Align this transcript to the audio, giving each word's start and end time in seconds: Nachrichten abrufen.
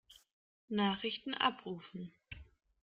Nachrichten 0.69 1.35
abrufen. 1.35 2.11